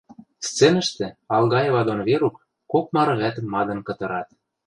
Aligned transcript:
Сценӹштӹ 0.47 1.07
Алгаева 1.35 1.81
дон 1.87 1.99
Верук 2.07 2.35
кок 2.71 2.85
мары 2.95 3.15
вӓтӹм 3.21 3.45
мадын 3.53 3.79
кытырат. 3.87 4.29